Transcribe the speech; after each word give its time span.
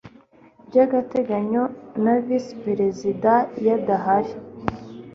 by 0.67 0.75
agateganyo 0.85 1.63
na 2.03 2.13
vice 2.25 2.53
perezida 2.65 3.31
iyo 3.59 3.71
adahari 3.79 4.33